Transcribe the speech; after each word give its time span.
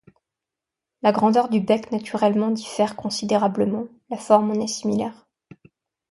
La 1.03 1.11
grandeur 1.11 1.47
du 1.47 1.61
bec 1.61 1.91
naturellement 1.91 2.49
diffère 2.49 2.95
considérablement, 2.95 3.85
la 4.09 4.17
forme 4.17 4.49
en 4.49 4.53
est 4.59 4.65
similaire. 4.65 5.27